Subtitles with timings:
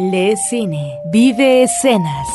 [0.00, 2.28] Lee cine, vive escenas.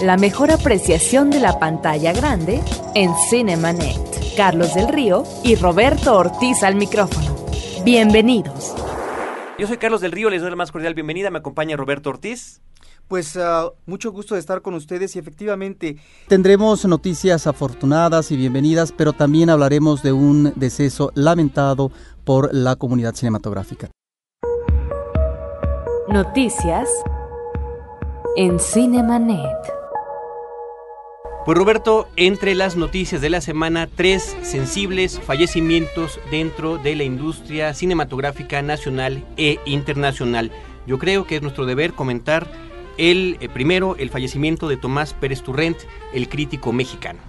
[0.00, 2.62] La mejor apreciación de la pantalla grande
[2.94, 4.36] en Cinemanet.
[4.36, 7.34] Carlos del Río y Roberto Ortiz al micrófono.
[7.84, 8.76] Bienvenidos.
[9.58, 11.32] Yo soy Carlos del Río, les doy la más cordial bienvenida.
[11.32, 12.62] Me acompaña Roberto Ortiz.
[13.08, 15.96] Pues uh, mucho gusto de estar con ustedes y efectivamente
[16.28, 21.90] tendremos noticias afortunadas y bienvenidas, pero también hablaremos de un deceso lamentado
[22.22, 23.90] por la comunidad cinematográfica.
[26.12, 26.88] Noticias
[28.34, 29.46] en Cinemanet.
[31.46, 37.74] Pues Roberto, entre las noticias de la semana, tres sensibles fallecimientos dentro de la industria
[37.74, 40.50] cinematográfica nacional e internacional.
[40.84, 42.50] Yo creo que es nuestro deber comentar
[42.98, 45.78] el eh, primero, el fallecimiento de Tomás Pérez Turrent,
[46.12, 47.20] el crítico mexicano.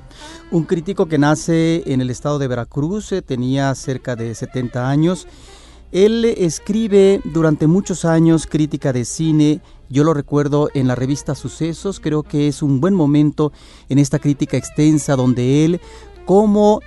[0.49, 5.27] Un crítico que nace en el estado de Veracruz, eh, tenía cerca de 70 años
[5.91, 11.99] él escribe durante muchos años crítica de cine, yo lo recuerdo en la revista Sucesos,
[11.99, 13.51] creo que es un buen momento
[13.89, 15.81] en esta crítica extensa donde él,
[16.25, 16.81] como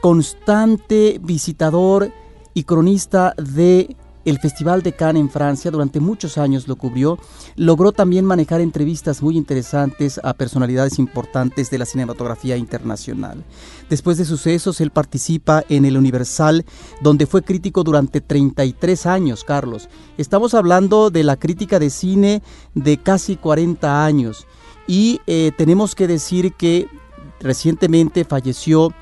[0.00, 2.12] constante visitador
[2.54, 3.96] y cronista de
[4.28, 7.18] el Festival de Cannes en Francia, durante muchos años lo cubrió,
[7.56, 13.44] logró también manejar entrevistas muy interesantes a personalidades importantes de la cinematografía internacional.
[13.88, 16.64] Después de sucesos, él participa en El Universal,
[17.00, 19.88] donde fue crítico durante 33 años, Carlos.
[20.18, 22.42] Estamos hablando de la crítica de cine
[22.74, 24.46] de casi 40 años.
[24.86, 26.88] Y eh, tenemos que decir que
[27.40, 28.92] recientemente falleció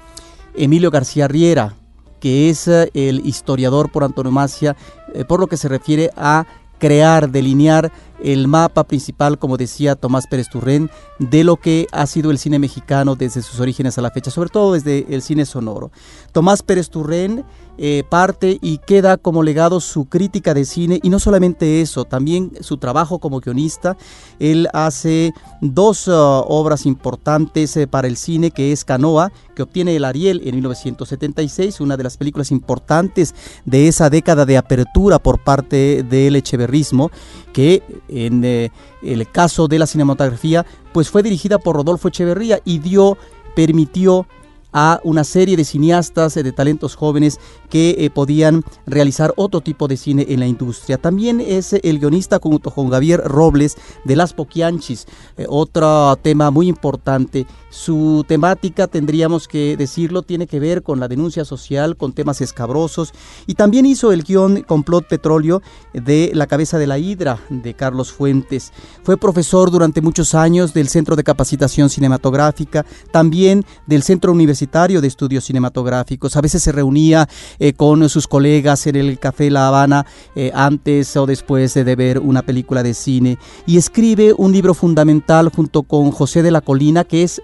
[0.54, 1.74] Emilio García Riera,
[2.20, 4.76] que es eh, el historiador por antonomasia,
[5.24, 6.46] por lo que se refiere a
[6.78, 7.90] crear, delinear
[8.22, 12.58] el mapa principal, como decía Tomás Pérez Turren, de lo que ha sido el cine
[12.58, 15.90] mexicano desde sus orígenes a la fecha, sobre todo desde el cine sonoro.
[16.32, 17.44] Tomás Pérez Turren
[17.78, 22.52] eh, parte y queda como legado su crítica de cine y no solamente eso, también
[22.60, 23.98] su trabajo como guionista.
[24.38, 29.94] Él hace dos uh, obras importantes eh, para el cine, que es Canoa, que obtiene
[29.94, 33.34] el Ariel en 1976, una de las películas importantes
[33.66, 37.10] de esa década de apertura por parte del echeverrismo,
[37.52, 38.70] que en eh,
[39.02, 43.18] el caso de la cinematografía, pues fue dirigida por Rodolfo Echeverría y dio,
[43.54, 44.26] permitió
[44.72, 49.88] a una serie de cineastas, eh, de talentos jóvenes que eh, podían realizar otro tipo
[49.88, 50.98] de cine en la industria.
[50.98, 55.06] También es el guionista junto con Javier Robles de Las Poquianchis,
[55.48, 57.46] otro tema muy importante
[57.76, 63.12] su temática, tendríamos que decirlo, tiene que ver con la denuncia social, con temas escabrosos.
[63.46, 65.60] Y también hizo el guion Complot Petróleo
[65.92, 68.72] de La cabeza de la hidra de Carlos Fuentes.
[69.02, 75.08] Fue profesor durante muchos años del Centro de Capacitación Cinematográfica, también del Centro Universitario de
[75.08, 76.34] Estudios Cinematográficos.
[76.36, 81.16] A veces se reunía eh, con sus colegas en el Café La Habana eh, antes
[81.16, 83.38] o después de ver una película de cine.
[83.66, 87.42] Y escribe un libro fundamental junto con José de la Colina, que es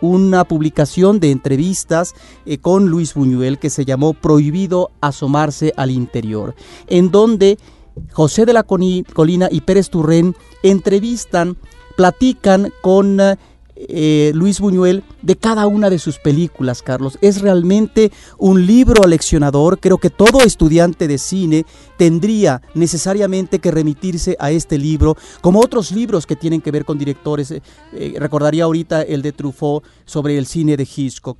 [0.00, 2.14] una publicación de entrevistas
[2.46, 6.54] eh, con Luis Buñuel que se llamó Prohibido asomarse al interior,
[6.86, 7.58] en donde
[8.12, 11.56] José de la Colina y Pérez Turren entrevistan,
[11.96, 13.18] platican con
[13.88, 17.16] eh, Luis Buñuel de cada una de sus películas, Carlos.
[17.20, 19.78] Es realmente un libro aleccionador.
[19.78, 21.64] Creo que todo estudiante de cine
[21.96, 26.98] tendría necesariamente que remitirse a este libro, como otros libros que tienen que ver con
[26.98, 27.50] directores.
[27.52, 27.62] Eh,
[27.92, 31.38] eh, recordaría ahorita el de Truffaut sobre el cine de Hitchcock.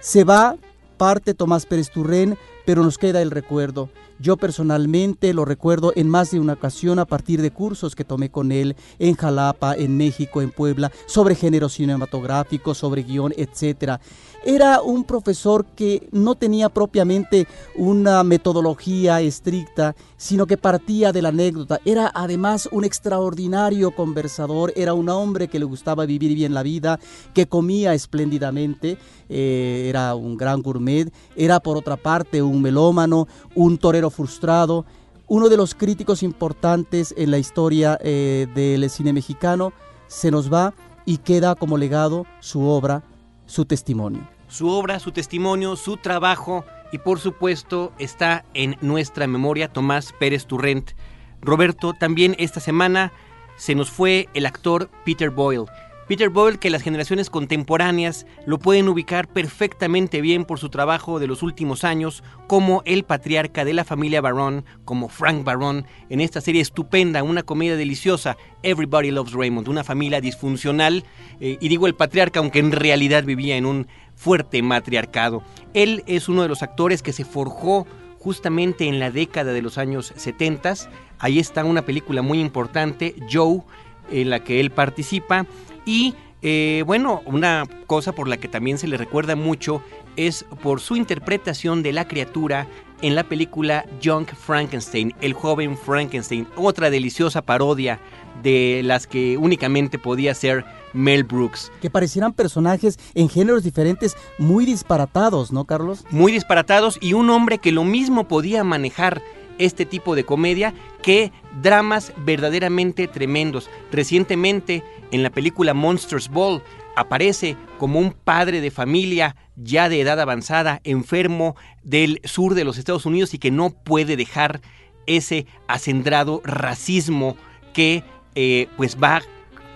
[0.00, 0.56] Se va,
[0.96, 3.88] parte Tomás Pérez Turren, pero nos queda el recuerdo.
[4.18, 8.30] Yo personalmente lo recuerdo en más de una ocasión a partir de cursos que tomé
[8.30, 14.00] con él en Jalapa, en México, en Puebla, sobre género cinematográfico, sobre guion, etc.
[14.44, 21.28] Era un profesor que no tenía propiamente una metodología estricta, sino que partía de la
[21.28, 21.80] anécdota.
[21.84, 26.98] Era además un extraordinario conversador, era un hombre que le gustaba vivir bien la vida,
[27.34, 28.96] que comía espléndidamente,
[29.28, 34.84] eh, era un gran gourmet, era por otra parte un melómano, un torero frustrado,
[35.26, 39.72] uno de los críticos importantes en la historia eh, del cine mexicano,
[40.06, 40.74] se nos va
[41.04, 43.02] y queda como legado su obra,
[43.46, 44.28] su testimonio.
[44.48, 50.46] Su obra, su testimonio, su trabajo y por supuesto está en nuestra memoria Tomás Pérez
[50.46, 50.92] Turrent.
[51.40, 53.12] Roberto, también esta semana
[53.56, 55.66] se nos fue el actor Peter Boyle.
[56.06, 61.26] Peter Boyle, que las generaciones contemporáneas lo pueden ubicar perfectamente bien por su trabajo de
[61.26, 66.40] los últimos años como el patriarca de la familia Barron, como Frank Barron, en esta
[66.40, 71.02] serie estupenda, una comedia deliciosa, Everybody Loves Raymond, una familia disfuncional,
[71.40, 75.42] eh, y digo el patriarca, aunque en realidad vivía en un fuerte matriarcado.
[75.74, 77.86] Él es uno de los actores que se forjó
[78.20, 80.74] justamente en la década de los años 70.
[81.18, 83.62] Ahí está una película muy importante, Joe,
[84.10, 85.46] en la que él participa.
[85.86, 89.82] Y eh, bueno, una cosa por la que también se le recuerda mucho
[90.16, 92.66] es por su interpretación de la criatura
[93.02, 98.00] en la película Young Frankenstein, el joven Frankenstein, otra deliciosa parodia
[98.42, 101.70] de las que únicamente podía ser Mel Brooks.
[101.80, 106.04] Que parecieran personajes en géneros diferentes muy disparatados, ¿no, Carlos?
[106.10, 109.22] Muy disparatados y un hombre que lo mismo podía manejar
[109.58, 111.32] este tipo de comedia que
[111.62, 113.70] dramas verdaderamente tremendos.
[113.90, 116.62] Recientemente, en la película Monsters Ball,
[116.96, 122.78] aparece como un padre de familia ya de edad avanzada, enfermo del sur de los
[122.78, 124.60] Estados Unidos y que no puede dejar
[125.06, 127.36] ese acendrado racismo
[127.72, 128.02] que
[128.34, 129.22] eh, pues va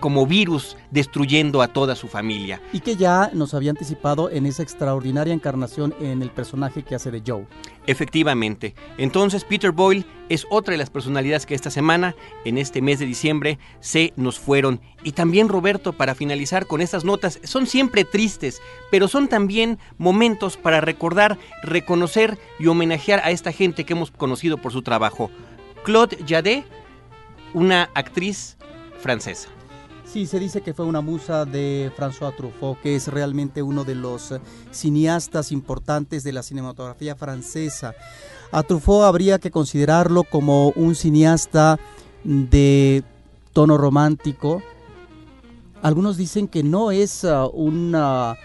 [0.01, 2.61] como virus destruyendo a toda su familia.
[2.73, 7.11] Y que ya nos había anticipado en esa extraordinaria encarnación en el personaje que hace
[7.11, 7.47] de Joe.
[7.87, 8.75] Efectivamente.
[8.97, 13.05] Entonces Peter Boyle es otra de las personalidades que esta semana, en este mes de
[13.05, 14.81] diciembre, se nos fueron.
[15.03, 18.61] Y también Roberto, para finalizar con estas notas, son siempre tristes,
[18.91, 24.57] pero son también momentos para recordar, reconocer y homenajear a esta gente que hemos conocido
[24.57, 25.31] por su trabajo.
[25.83, 26.63] Claude Jade,
[27.53, 28.57] una actriz
[28.99, 29.49] francesa.
[30.11, 33.95] Sí, se dice que fue una musa de François Truffaut, que es realmente uno de
[33.95, 37.95] los eh, cineastas importantes de la cinematografía francesa.
[38.51, 41.79] A Truffaut habría que considerarlo como un cineasta
[42.25, 43.05] de
[43.53, 44.61] tono romántico.
[45.81, 48.35] Algunos dicen que no es uh, un uh,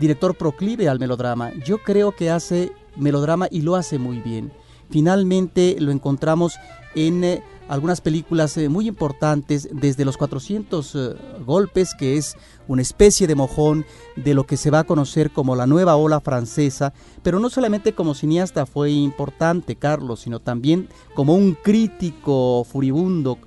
[0.00, 1.52] director proclive al melodrama.
[1.64, 4.52] Yo creo que hace melodrama y lo hace muy bien.
[4.90, 6.58] Finalmente lo encontramos
[6.96, 7.42] en eh,
[7.72, 11.14] algunas películas eh, muy importantes, desde los 400 eh,
[11.46, 12.36] golpes, que es
[12.68, 16.20] una especie de mojón de lo que se va a conocer como la nueva ola
[16.20, 16.92] francesa,
[17.22, 23.38] pero no solamente como cineasta fue importante Carlos, sino también como un crítico furibundo,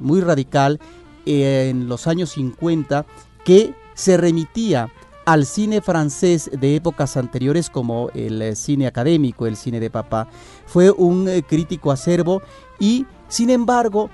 [0.00, 0.80] muy radical,
[1.26, 3.04] en los años 50,
[3.44, 4.88] que se remitía
[5.28, 10.26] al cine francés de épocas anteriores como el eh, cine académico, el cine de papá.
[10.64, 12.40] Fue un eh, crítico acervo
[12.80, 14.10] y, sin embargo,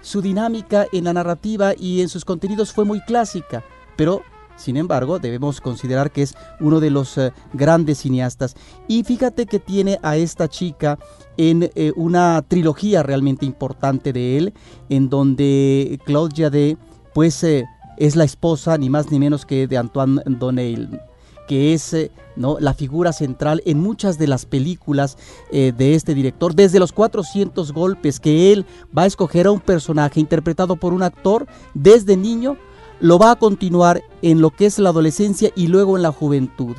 [0.00, 3.62] su dinámica en la narrativa y en sus contenidos fue muy clásica,
[3.96, 4.22] pero
[4.56, 8.54] sin embargo, debemos considerar que es uno de los eh, grandes cineastas.
[8.86, 10.96] Y fíjate que tiene a esta chica
[11.36, 14.54] en una trilogía realmente importante de él,
[14.88, 16.76] en donde Claude Jade,
[17.12, 21.00] pues es la esposa ni más ni menos que de Antoine Donnell
[21.46, 22.58] que es eh, ¿no?
[22.60, 25.16] la figura central en muchas de las películas
[25.50, 26.54] eh, de este director.
[26.54, 31.02] Desde los 400 golpes que él va a escoger a un personaje interpretado por un
[31.02, 32.56] actor desde niño,
[33.00, 36.76] lo va a continuar en lo que es la adolescencia y luego en la juventud.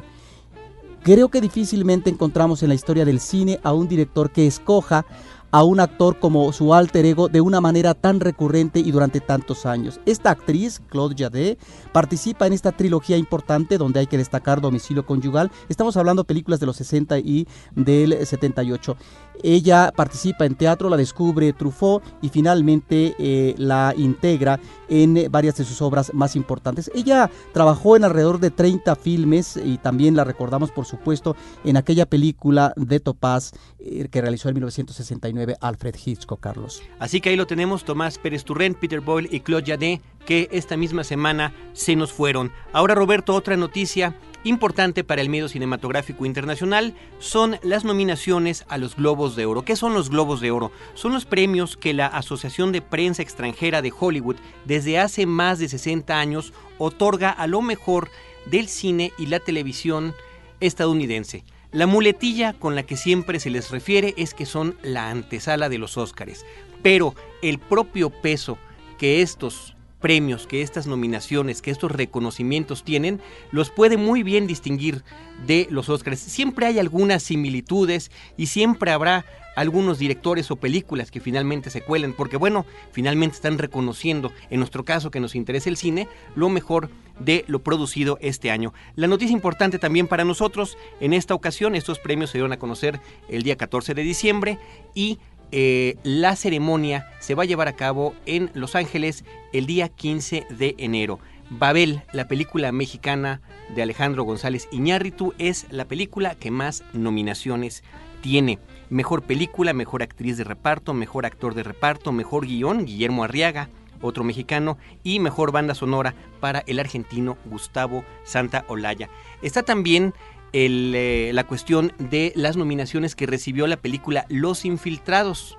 [1.03, 5.05] Creo que difícilmente encontramos en la historia del cine a un director que escoja
[5.55, 9.65] a un actor como su alter ego de una manera tan recurrente y durante tantos
[9.65, 10.01] años.
[10.05, 11.57] Esta actriz, Claude Jade,
[11.93, 15.49] participa en esta trilogía importante donde hay que destacar Domicilio Conyugal.
[15.69, 18.97] Estamos hablando películas de los 60 y del 78.
[19.43, 25.65] Ella participa en teatro, la descubre Truffaut y finalmente eh, la integra en varias de
[25.65, 26.91] sus obras más importantes.
[26.93, 32.05] Ella trabajó en alrededor de 30 filmes y también la recordamos por supuesto en aquella
[32.05, 36.81] película de Topaz eh, que realizó en 1969 Alfred Hitchcock, Carlos.
[36.99, 40.77] Así que ahí lo tenemos, Tomás Pérez Turren, Peter Boyle y Claude Jade, que esta
[40.77, 42.51] misma semana se nos fueron.
[42.73, 48.95] Ahora, Roberto, otra noticia importante para el medio cinematográfico internacional son las nominaciones a los
[48.95, 49.65] Globos de Oro.
[49.65, 50.71] ¿Qué son los Globos de Oro?
[50.93, 55.67] Son los premios que la Asociación de Prensa Extranjera de Hollywood desde hace más de
[55.67, 58.09] 60 años otorga a lo mejor
[58.45, 60.13] del cine y la televisión
[60.59, 61.43] estadounidense.
[61.71, 65.79] La muletilla con la que siempre se les refiere es que son la antesala de
[65.79, 66.45] los Óscares,
[66.83, 68.57] pero el propio peso
[68.97, 69.74] que estos
[70.05, 73.19] premios, que estas nominaciones, que estos reconocimientos tienen,
[73.49, 75.03] los puede muy bien distinguir
[75.47, 76.19] de los Óscares.
[76.19, 82.13] Siempre hay algunas similitudes y siempre habrá algunos directores o películas que finalmente se cuelen,
[82.13, 86.91] porque bueno, finalmente están reconociendo, en nuestro caso que nos interesa el cine, lo mejor
[87.19, 88.75] de lo producido este año.
[88.95, 92.99] La noticia importante también para nosotros, en esta ocasión estos premios se dieron a conocer
[93.27, 94.59] el día 14 de diciembre
[94.93, 95.17] y
[95.51, 99.23] eh, la ceremonia se va a llevar a cabo en Los Ángeles
[99.53, 101.19] el día 15 de enero.
[101.49, 103.41] Babel, la película mexicana
[103.75, 107.83] de Alejandro González Iñárritu, es la película que más nominaciones
[108.21, 108.59] tiene.
[108.89, 113.69] Mejor película, mejor actriz de reparto, mejor actor de reparto, mejor guion, Guillermo Arriaga,
[114.01, 119.09] otro mexicano, y mejor banda sonora para el argentino Gustavo Santa Olaya.
[119.41, 120.13] Está también
[120.57, 125.57] eh, la cuestión de las nominaciones que recibió la película Los Infiltrados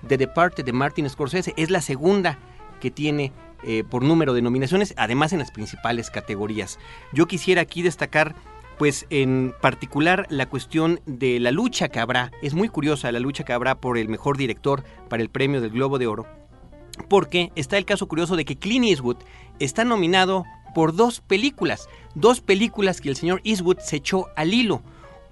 [0.00, 1.52] de Departed de Martin Scorsese.
[1.58, 2.38] Es la segunda
[2.80, 3.30] que tiene
[3.62, 6.78] eh, por número de nominaciones, además en las principales categorías.
[7.12, 8.34] Yo quisiera aquí destacar
[8.78, 13.44] pues en particular la cuestión de la lucha que habrá, es muy curiosa la lucha
[13.44, 16.26] que habrá por el mejor director para el premio del Globo de Oro,
[17.08, 19.18] porque está el caso curioso de que Clint Eastwood
[19.58, 24.82] está nominado por dos películas, dos películas que el señor Eastwood se echó al hilo.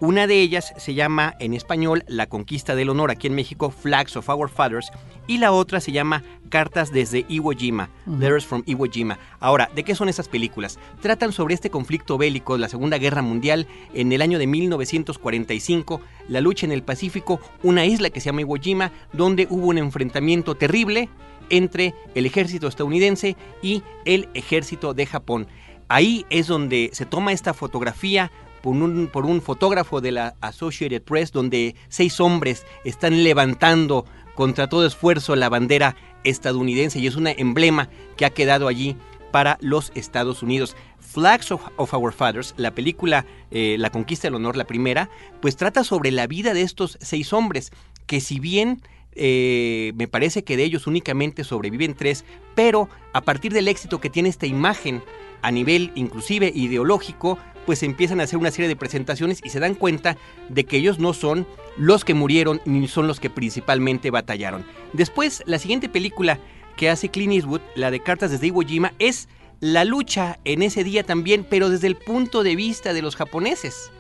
[0.01, 4.17] Una de ellas se llama en español La Conquista del Honor, aquí en México Flags
[4.17, 4.91] of Our Fathers,
[5.27, 9.19] y la otra se llama Cartas desde Iwo Jima, Letters from Iwo Jima.
[9.41, 10.79] Ahora, ¿de qué son esas películas?
[11.03, 16.41] Tratan sobre este conflicto bélico, la Segunda Guerra Mundial, en el año de 1945, la
[16.41, 20.55] lucha en el Pacífico, una isla que se llama Iwo Jima, donde hubo un enfrentamiento
[20.55, 21.11] terrible
[21.51, 25.47] entre el ejército estadounidense y el ejército de Japón.
[25.89, 28.31] Ahí es donde se toma esta fotografía
[28.63, 34.05] por un, por un fotógrafo de la Associated Press donde seis hombres están levantando
[34.35, 38.97] contra todo esfuerzo la bandera estadounidense y es un emblema que ha quedado allí
[39.31, 40.77] para los Estados Unidos.
[40.99, 45.83] Flags of, Our Fathers, la película eh, La Conquista del Honor, la primera, pues trata
[45.83, 47.73] sobre la vida de estos seis hombres,
[48.07, 48.81] que si bien
[49.13, 52.25] eh, me parece que de ellos únicamente sobreviven tres,
[52.55, 55.03] pero a partir del éxito que tiene esta imagen
[55.43, 59.75] a nivel inclusive ideológico, pues empiezan a hacer una serie de presentaciones y se dan
[59.75, 60.17] cuenta
[60.49, 64.65] de que ellos no son los que murieron ni son los que principalmente batallaron.
[64.93, 66.39] Después, la siguiente película
[66.77, 69.29] que hace Clint Eastwood, la de Cartas desde Iwo Jima, es
[69.61, 73.91] la lucha en ese día también, pero desde el punto de vista de los japoneses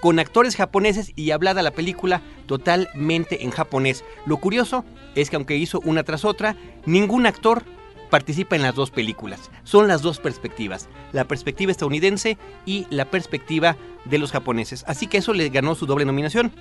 [0.00, 4.04] con actores japoneses y hablada la película totalmente en japonés.
[4.26, 7.64] Lo curioso es que aunque hizo una tras otra, ningún actor
[8.10, 9.50] participa en las dos películas.
[9.64, 14.84] Son las dos perspectivas, la perspectiva estadounidense y la perspectiva de los japoneses.
[14.86, 16.52] Así que eso le ganó su doble nominación.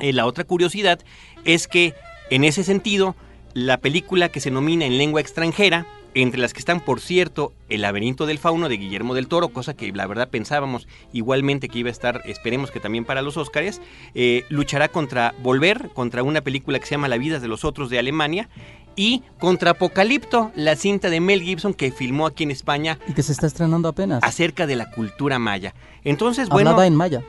[0.00, 1.00] Eh, la otra curiosidad
[1.44, 1.94] es que
[2.30, 3.16] en ese sentido,
[3.54, 7.82] la película que se nomina en lengua extranjera, entre las que están, por cierto, El
[7.82, 11.90] laberinto del fauno de Guillermo del Toro, cosa que la verdad pensábamos igualmente que iba
[11.90, 13.82] a estar, esperemos que también para los Óscares,
[14.14, 17.90] eh, luchará contra Volver, contra una película que se llama La vida de los otros
[17.90, 18.48] de Alemania,
[18.96, 22.98] y contra Apocalipto, la cinta de Mel Gibson que filmó aquí en España.
[23.06, 24.22] Y que se está estrenando apenas.
[24.24, 25.74] Acerca de la cultura maya.
[26.02, 26.70] Entonces, bueno.
[26.70, 27.22] Hablada en maya.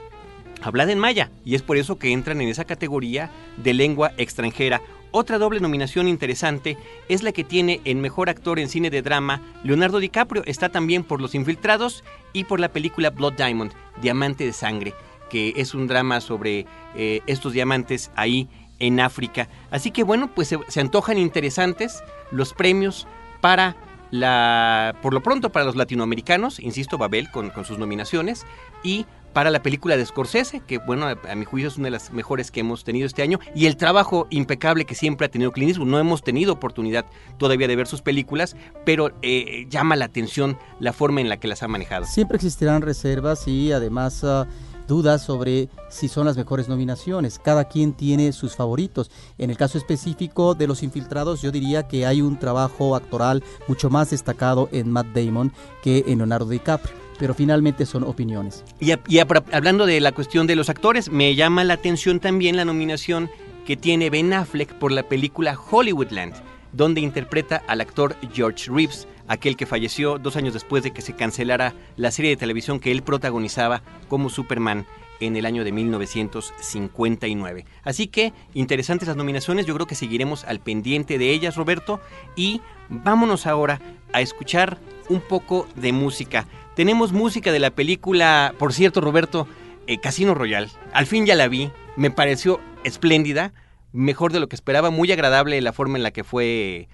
[0.62, 1.30] Hablada en maya.
[1.44, 4.82] Y es por eso que entran en esa categoría de lengua extranjera.
[5.20, 6.78] Otra doble nominación interesante
[7.10, 10.44] es la que tiene en Mejor Actor en Cine de Drama Leonardo DiCaprio.
[10.46, 14.94] Está también por Los Infiltrados y por la película Blood Diamond, Diamante de Sangre,
[15.32, 18.48] que es un drama sobre eh, estos diamantes ahí
[18.78, 19.50] en África.
[19.72, 23.08] Así que bueno, pues se, antojan interesantes los premios
[23.42, 23.76] para
[24.12, 28.46] la, por lo pronto para los latinoamericanos, insisto, Babel con, con sus nominaciones,
[28.84, 32.12] y para la película de Scorsese, que bueno, a, mi juicio es una de las
[32.12, 35.70] mejores que hemos tenido este año, y el trabajo impecable que siempre ha tenido Clint
[35.70, 35.88] Eastwood.
[35.88, 37.06] No hemos tenido oportunidad
[37.38, 38.56] todavía de ver sus películas,
[38.86, 42.06] pero eh, llama la atención la forma en la que las ha manejado.
[42.06, 44.24] Siempre existirán reservas y además...
[44.24, 44.48] Ah,
[44.88, 47.40] dudas sobre si son las mejores nominaciones.
[47.40, 49.12] Cada quien tiene sus favoritos.
[49.38, 53.90] En el caso específico de Los Infiltrados, yo diría que hay un trabajo actoral mucho
[53.90, 55.52] más destacado en Matt Damon
[55.84, 57.07] que en Leonardo DiCaprio.
[57.20, 58.64] Pero finalmente son opiniones.
[58.80, 63.30] Y, hablando de la cuestión de los actores, me llama la atención también la nominación
[63.66, 66.36] que tiene Ben Affleck por la película Hollywoodland,
[66.74, 71.14] donde interpreta al actor George Reeves aquel que falleció dos años después de que se
[71.14, 74.86] cancelara la serie de televisión que él protagonizaba como Superman
[75.20, 77.66] en el año de 1959.
[77.84, 82.00] Así que interesantes las nominaciones, yo creo que seguiremos al pendiente de ellas, Roberto,
[82.36, 83.82] y vámonos ahora
[84.14, 84.78] a escuchar
[85.10, 86.46] un poco de música.
[86.78, 89.48] Tenemos música de la película, por cierto, Roberto,
[89.88, 90.70] eh, Casino Royal.
[90.94, 93.52] Al fin ya la vi, me pareció espléndida,
[93.94, 96.88] mejor de lo que esperaba, muy agradable la forma en la que fue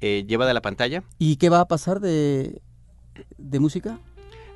[0.00, 1.04] eh, llevada a la pantalla.
[1.20, 2.60] ¿Y qué va a pasar de,
[3.36, 4.00] de música?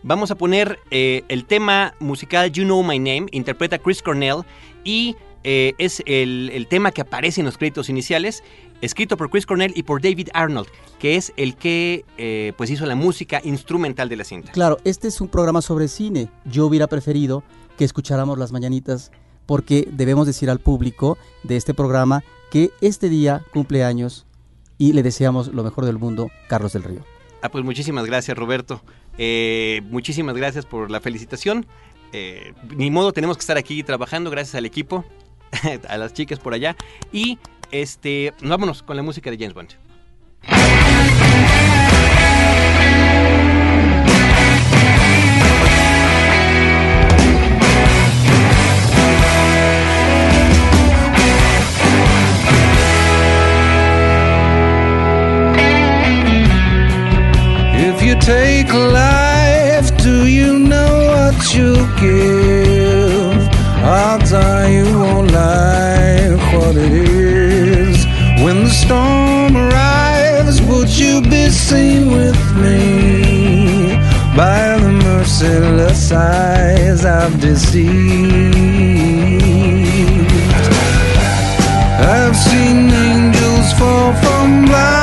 [0.03, 4.43] Vamos a poner eh, el tema musical You Know My Name, interpreta Chris Cornell
[4.83, 8.43] y eh, es el, tema que aparece en los créditos iniciales,
[8.81, 10.69] escrito por Chris Cornell y por David Arnold,
[10.99, 12.05] que es el que
[12.57, 14.53] pues hizo la música instrumental de la cinta.
[14.53, 16.29] Claro, este es un programa sobre cine.
[16.45, 17.43] Yo hubiera preferido
[17.77, 19.11] que escucháramos las mañanitas
[19.47, 24.27] porque debemos decir al público de este programa que este día cumpleaños
[24.79, 27.05] y le deseamos lo mejor del mundo, Carlos del Río.
[27.41, 28.83] Ah, pues muchísimas gracias, Roberto.
[29.19, 31.67] Eh, muchísimas gracias por la felicitación.
[32.13, 35.05] Eh, ni modo, tenemos que estar aquí trabajando, gracias al equipo,
[35.89, 36.77] a las chicas por allá.
[37.13, 37.39] Y
[37.71, 39.71] este, vámonos con la música de James Bond.
[57.85, 62.72] If you take life, do you know what you get?
[63.85, 68.07] Odds are you won't like what it is.
[68.45, 73.97] When the storm arrives, would you be seen with me?
[74.37, 78.55] By the merciless eyes I've deceived.
[81.99, 85.02] I've seen angels fall from blinding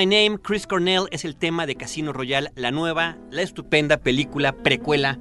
[0.00, 4.52] My Name, Chris Cornell es el tema de Casino Royale, la nueva, la estupenda película
[4.52, 5.18] precuela.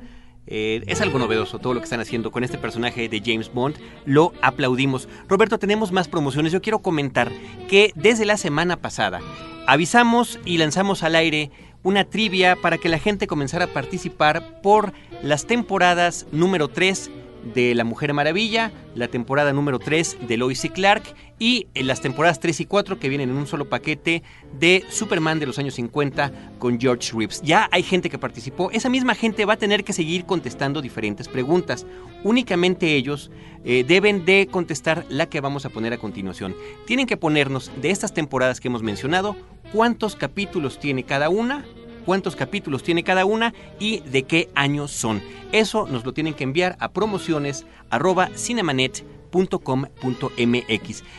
[0.47, 3.75] Eh, es algo novedoso todo lo que están haciendo con este personaje de James Bond.
[4.05, 5.09] Lo aplaudimos.
[5.27, 6.53] Roberto, tenemos más promociones.
[6.53, 7.29] Yo quiero comentar
[7.67, 9.19] que desde la semana pasada
[9.67, 11.51] avisamos y lanzamos al aire
[11.83, 17.11] una trivia para que la gente comenzara a participar por las temporadas número 3
[17.53, 21.03] de La Mujer Maravilla, la temporada número 3 de Lois y Clark
[21.39, 24.23] y en las temporadas 3 y 4 que vienen en un solo paquete
[24.59, 27.41] de Superman de los años 50 con George Reeves.
[27.41, 31.27] Ya hay gente que participó, esa misma gente va a tener que seguir contestando diferentes
[31.27, 31.85] preguntas.
[32.23, 33.31] Únicamente ellos
[33.63, 36.55] eh, deben de contestar la que vamos a poner a continuación.
[36.85, 39.35] Tienen que ponernos de estas temporadas que hemos mencionado
[39.71, 41.65] cuántos capítulos tiene cada una
[42.05, 45.21] cuántos capítulos tiene cada una y de qué años son.
[45.51, 48.29] Eso nos lo tienen que enviar a promociones arroba.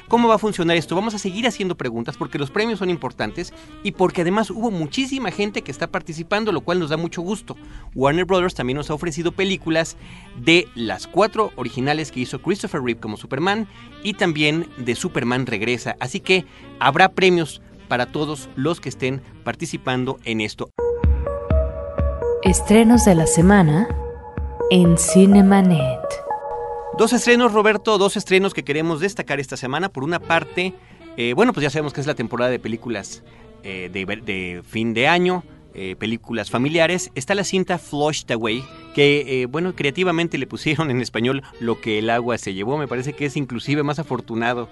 [0.08, 0.94] ¿Cómo va a funcionar esto?
[0.96, 5.30] Vamos a seguir haciendo preguntas porque los premios son importantes y porque además hubo muchísima
[5.30, 7.56] gente que está participando, lo cual nos da mucho gusto.
[7.94, 9.96] Warner Brothers también nos ha ofrecido películas
[10.36, 13.68] de las cuatro originales que hizo Christopher Reeve como Superman
[14.02, 15.96] y también de Superman Regresa.
[16.00, 16.44] Así que
[16.80, 20.70] habrá premios para todos los que estén participando en esto.
[22.44, 23.88] Estrenos de la semana
[24.70, 26.00] en Cinemanet.
[26.96, 29.88] Dos estrenos, Roberto, dos estrenos que queremos destacar esta semana.
[29.88, 30.72] Por una parte,
[31.16, 33.24] eh, bueno, pues ya sabemos que es la temporada de películas
[33.64, 35.42] eh, de, de fin de año.
[35.72, 41.00] Eh, películas familiares, está la cinta Flushed Away, que, eh, bueno, creativamente le pusieron en
[41.00, 42.76] español Lo que el agua se llevó.
[42.76, 44.68] Me parece que es inclusive más afortunado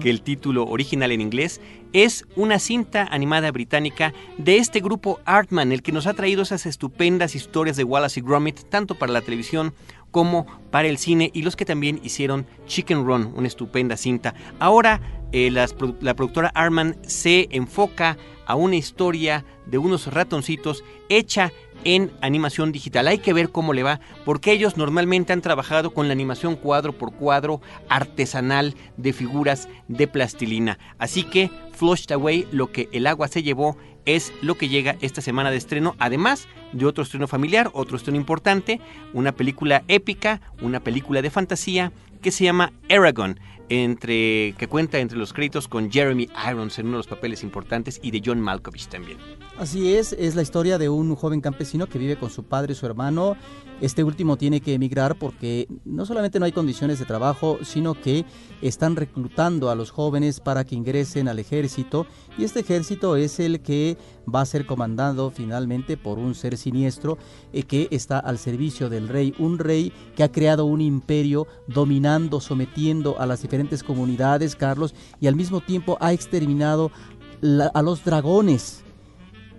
[0.00, 1.60] que el título original en inglés.
[1.92, 6.66] Es una cinta animada británica de este grupo Artman, el que nos ha traído esas
[6.66, 9.74] estupendas historias de Wallace y Gromit, tanto para la televisión
[10.10, 14.34] como para el cine, y los que también hicieron Chicken Run, una estupenda cinta.
[14.58, 15.00] Ahora,
[15.32, 18.16] eh, la productora Artman se enfoca
[18.46, 21.52] a una historia de unos ratoncitos hecha
[21.84, 23.06] en animación digital.
[23.06, 26.92] Hay que ver cómo le va, porque ellos normalmente han trabajado con la animación cuadro
[26.92, 30.78] por cuadro artesanal de figuras de plastilina.
[30.98, 33.76] Así que Flushed Away, lo que el agua se llevó,
[34.08, 38.16] es lo que llega esta semana de estreno, además de otro estreno familiar, otro estreno
[38.16, 38.80] importante,
[39.12, 41.92] una película épica, una película de fantasía
[42.22, 46.96] que se llama Aragon, entre, que cuenta entre los créditos con Jeremy Irons en uno
[46.96, 49.18] de los papeles importantes y de John Malkovich también.
[49.58, 52.76] Así es, es la historia de un joven campesino que vive con su padre y
[52.76, 53.34] su hermano.
[53.80, 58.24] Este último tiene que emigrar porque no solamente no hay condiciones de trabajo, sino que
[58.62, 63.60] están reclutando a los jóvenes para que ingresen al ejército y este ejército es el
[63.60, 63.96] que
[64.32, 67.18] va a ser comandado finalmente por un ser siniestro
[67.52, 72.40] eh, que está al servicio del rey, un rey que ha creado un imperio dominando,
[72.40, 76.92] sometiendo a las diferentes comunidades, Carlos, y al mismo tiempo ha exterminado
[77.40, 78.84] la- a los dragones.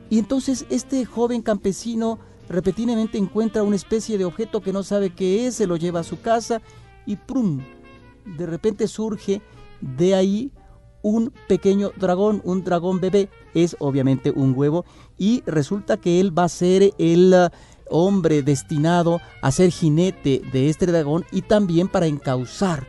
[0.09, 2.19] Y entonces este joven campesino
[2.49, 6.03] repentinamente encuentra una especie de objeto que no sabe qué es, se lo lleva a
[6.03, 6.61] su casa
[7.05, 7.61] y ¡prum!
[8.25, 9.41] De repente surge
[9.81, 10.51] de ahí
[11.01, 14.83] un pequeño dragón, un dragón bebé, es obviamente un huevo
[15.17, 17.51] y resulta que él va a ser el ah,
[17.89, 22.87] hombre destinado a ser jinete de este dragón y también para encauzar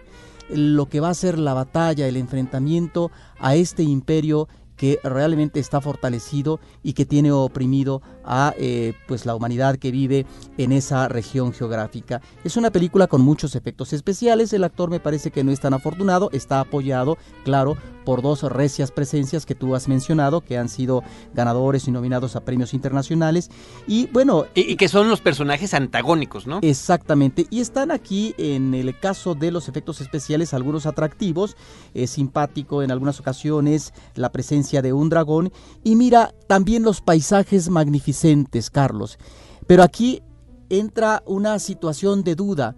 [0.48, 4.48] lo que va a ser la batalla, el enfrentamiento a este imperio
[4.80, 10.24] que realmente está fortalecido y que tiene oprimido a eh, pues la humanidad que vive
[10.56, 12.22] en esa región geográfica.
[12.44, 15.74] Es una película con muchos efectos especiales, el actor me parece que no es tan
[15.74, 17.76] afortunado, está apoyado, claro,
[18.10, 22.40] por dos recias presencias que tú has mencionado, que han sido ganadores y nominados a
[22.40, 23.52] premios internacionales.
[23.86, 26.58] Y bueno, Y, y que son los personajes antagónicos, ¿no?
[26.60, 31.56] Exactamente, y están aquí en el caso de los efectos especiales algunos atractivos,
[31.94, 35.52] es simpático en algunas ocasiones la presencia de un dragón
[35.84, 39.20] y mira también los paisajes magnificentes, Carlos.
[39.68, 40.20] Pero aquí
[40.68, 42.74] entra una situación de duda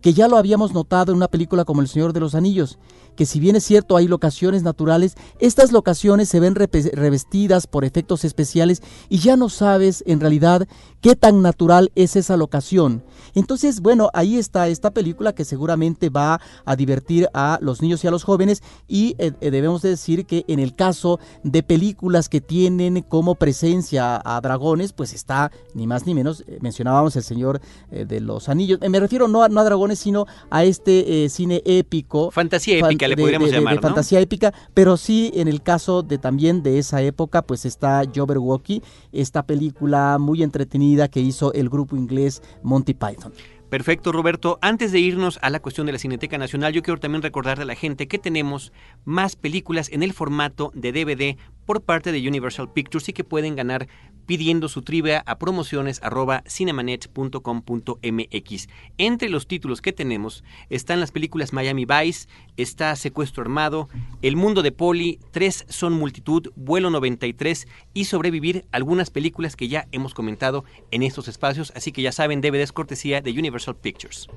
[0.00, 2.80] que ya lo habíamos notado en una película como El Señor de los Anillos,
[3.16, 8.24] que si bien es cierto hay locaciones naturales, estas locaciones se ven revestidas por efectos
[8.24, 10.66] especiales y ya no sabes en realidad
[11.00, 13.02] qué tan natural es esa locación.
[13.34, 18.06] Entonces, bueno, ahí está esta película que seguramente va a divertir a los niños y
[18.08, 22.28] a los jóvenes y eh, eh, debemos de decir que en el caso de películas
[22.28, 27.22] que tienen como presencia a dragones, pues está ni más ni menos, eh, mencionábamos El
[27.22, 31.28] Señor eh, de los Anillos, me refiero no a, no a dragones, sino a este
[31.28, 32.30] cine épico.
[32.30, 33.88] Fantasía fan- épica le podríamos de- de- llamar, de ¿no?
[33.88, 38.82] fantasía épica, pero sí en el caso de también de esa época, pues está Jabberwocky,
[39.12, 43.32] esta película muy entretenida que hizo el grupo inglés Monty Python.
[43.68, 44.58] Perfecto, Roberto.
[44.60, 47.66] Antes de irnos a la cuestión de la Cineteca Nacional, yo quiero también recordarle a
[47.66, 48.70] la gente que tenemos
[49.06, 53.56] más películas en el formato de DVD por parte de Universal Pictures y que pueden
[53.56, 53.88] ganar
[54.26, 58.68] pidiendo su trivia a promociones arroba cinemanet.com.mx.
[58.98, 63.88] Entre los títulos que tenemos están las películas Miami Vice, está Secuestro Armado,
[64.22, 69.86] El Mundo de Poli, Tres Son Multitud, Vuelo 93 y Sobrevivir, algunas películas que ya
[69.92, 74.28] hemos comentado en estos espacios, así que ya saben, DVDs cortesía de Universal Pictures.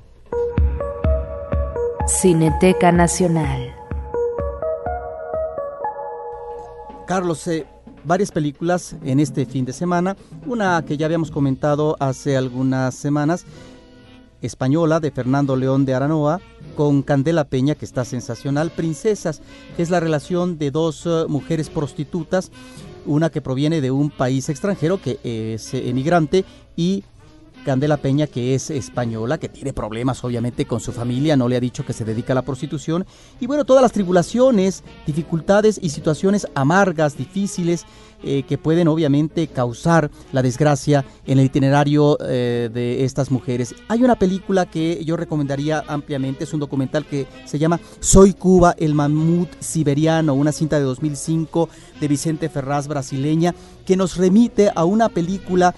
[2.07, 3.74] Cineteca Nacional.
[7.05, 7.67] Carlos, eh,
[8.03, 10.17] varias películas en este fin de semana.
[10.45, 13.45] Una que ya habíamos comentado hace algunas semanas,
[14.41, 16.41] española de Fernando León de Aranoa,
[16.75, 18.71] con Candela Peña, que está sensacional.
[18.71, 19.41] Princesas,
[19.77, 22.51] que es la relación de dos eh, mujeres prostitutas,
[23.05, 26.43] una que proviene de un país extranjero, que es emigrante,
[26.75, 27.03] y
[27.65, 31.60] Candela Peña, que es española, que tiene problemas obviamente con su familia, no le ha
[31.60, 33.06] dicho que se dedica a la prostitución.
[33.39, 37.86] Y bueno, todas las tribulaciones, dificultades y situaciones amargas, difíciles,
[38.23, 43.75] eh, que pueden obviamente causar la desgracia en el itinerario eh, de estas mujeres.
[43.88, 48.73] Hay una película que yo recomendaría ampliamente, es un documental que se llama Soy Cuba,
[48.78, 53.54] el mamut siberiano, una cinta de 2005 de Vicente Ferraz brasileña,
[53.86, 55.75] que nos remite a una película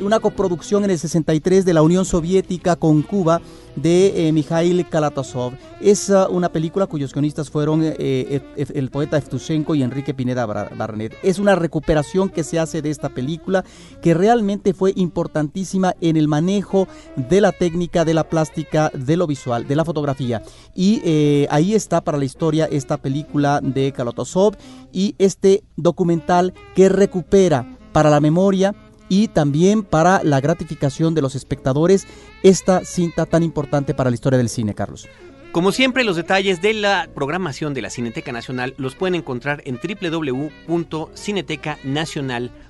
[0.00, 3.40] una coproducción en el 63 de la Unión Soviética con Cuba
[3.76, 5.52] de eh, Mikhail Kalatozov.
[5.80, 10.46] Es uh, una película cuyos guionistas fueron eh, eh, el poeta Evtushenko y Enrique Pineda
[10.46, 11.14] Barnett.
[11.22, 13.64] Es una recuperación que se hace de esta película
[14.00, 19.26] que realmente fue importantísima en el manejo de la técnica, de la plástica, de lo
[19.26, 20.42] visual, de la fotografía.
[20.74, 24.56] Y eh, ahí está para la historia esta película de Kalatozov
[24.92, 28.74] y este documental que recupera para la memoria
[29.08, 32.06] y también para la gratificación de los espectadores
[32.42, 35.08] esta cinta tan importante para la historia del cine, Carlos.
[35.52, 39.80] Como siempre, los detalles de la programación de la Cineteca Nacional los pueden encontrar en
[39.82, 42.65] www.cinetecanacional.com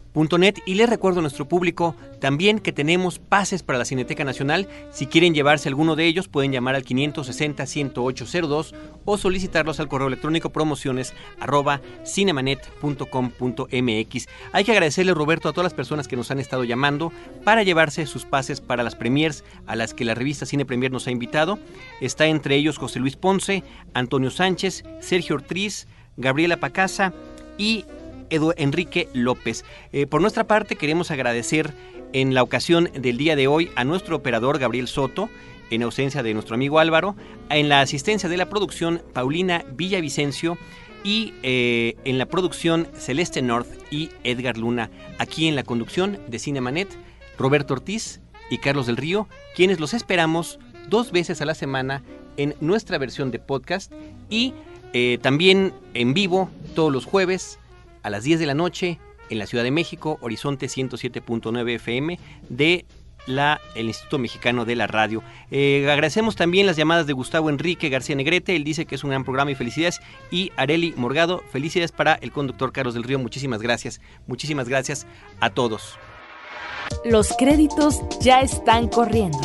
[0.64, 4.66] y les recuerdo a nuestro público también que tenemos pases para la Cineteca Nacional.
[4.90, 8.72] Si quieren llevarse alguno de ellos, pueden llamar al 560-10802
[9.04, 14.28] o solicitarlos al correo electrónico promociones arroba cinemanet.com.mx.
[14.52, 17.12] Hay que agradecerle, Roberto, a todas las personas que nos han estado llamando
[17.44, 21.08] para llevarse sus pases para las premiers a las que la revista Cine Premier nos
[21.08, 21.58] ha invitado.
[22.00, 27.12] Está entre ellos José Luis Ponce, Antonio Sánchez, Sergio Ortiz, Gabriela Pacasa
[27.58, 27.84] y
[28.30, 29.64] Edu Enrique López.
[29.92, 31.72] Eh, por nuestra parte, queremos agradecer
[32.12, 35.28] en la ocasión del día de hoy a nuestro operador Gabriel Soto,
[35.70, 37.16] en ausencia de nuestro amigo Álvaro,
[37.50, 40.56] en la asistencia de la producción Paulina Villavicencio
[41.02, 46.38] y eh, en la producción Celeste North y Edgar Luna, aquí en la conducción de
[46.38, 46.88] Cinemanet,
[47.38, 50.58] Roberto Ortiz y Carlos del Río, quienes los esperamos
[50.88, 52.02] dos veces a la semana
[52.36, 53.92] en nuestra versión de podcast
[54.30, 54.54] y
[54.92, 57.58] eh, también en vivo todos los jueves
[58.06, 62.84] a las 10 de la noche en la Ciudad de México, Horizonte 107.9 FM de
[63.26, 65.24] la, el Instituto Mexicano de la Radio.
[65.50, 69.10] Eh, agradecemos también las llamadas de Gustavo Enrique García Negrete, él dice que es un
[69.10, 69.98] gran programa y felicidades.
[70.30, 75.04] Y Areli Morgado, felicidades para el conductor Carlos del Río, muchísimas gracias, muchísimas gracias
[75.40, 75.98] a todos.
[77.04, 79.40] Los créditos ya están corriendo.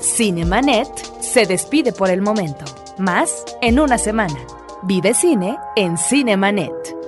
[0.00, 0.86] Cinemanet
[1.20, 2.64] se despide por el momento.
[2.98, 4.38] Más en una semana.
[4.84, 7.03] Vive cine en Cinemanet.